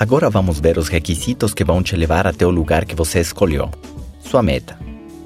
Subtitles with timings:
[0.00, 3.70] Agora vamos ver os requisitos que vão te levar até o lugar que você escolheu.
[4.24, 4.78] Sua meta.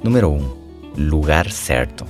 [0.02, 0.34] Número 1.
[0.34, 0.50] Um,
[0.96, 2.04] lugar certo.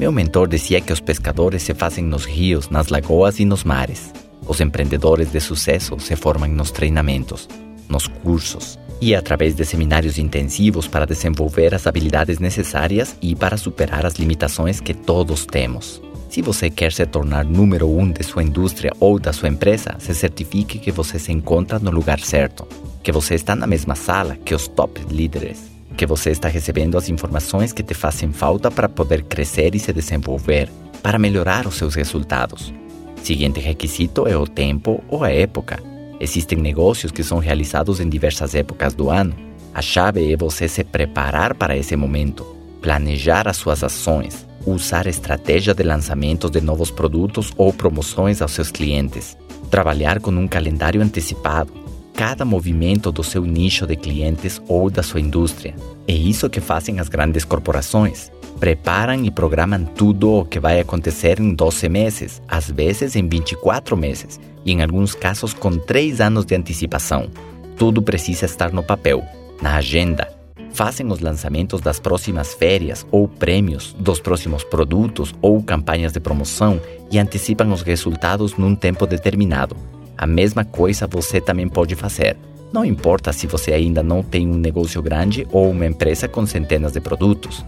[0.00, 4.10] Meu mentor dizia que os pescadores se fazem nos rios, nas lagoas e nos mares.
[4.46, 7.46] Os empreendedores de sucesso se formam nos treinamentos,
[7.90, 14.06] nos cursos e através de seminários intensivos para desenvolver as habilidades necessárias e para superar
[14.06, 16.00] as limitações que todos temos.
[16.28, 20.14] Se você quer se tornar número um de sua indústria ou da sua empresa, se
[20.14, 22.68] certifique que você se encontra no lugar certo,
[23.02, 27.08] que você está na mesma sala que os top líderes, que você está recebendo as
[27.08, 30.68] informações que te fazem falta para poder crescer e se desenvolver,
[31.02, 32.74] para melhorar os seus resultados.
[33.22, 35.82] Seguinte requisito é o tempo ou a época.
[36.20, 39.34] Existem negócios que são realizados em diversas épocas do ano.
[39.72, 42.44] A chave é você se preparar para esse momento,
[42.82, 48.70] planejar as suas ações, usar estratégia de lançamentos de novos produtos ou promoções aos seus
[48.70, 49.36] clientes,
[49.70, 51.72] trabalhar com um calendário antecipado,
[52.14, 55.74] cada movimento do seu nicho de clientes ou da sua indústria.
[56.06, 58.32] É isso que fazem as grandes corporações.
[58.58, 63.96] Preparam e programam tudo o que vai acontecer em 12 meses, às vezes em 24
[63.96, 67.30] meses, e em alguns casos com 3 anos de antecipação.
[67.76, 69.22] Tudo precisa estar no papel,
[69.62, 70.37] na agenda,
[70.70, 76.80] fazem os lançamentos das próximas férias ou prêmios, dos próximos produtos ou campanhas de promoção
[77.10, 79.76] e antecipam os resultados num tempo determinado.
[80.16, 82.36] A mesma coisa você também pode fazer.
[82.72, 86.92] Não importa se você ainda não tem um negócio grande ou uma empresa com centenas
[86.92, 87.64] de produtos.